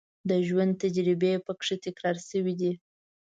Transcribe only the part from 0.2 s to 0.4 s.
د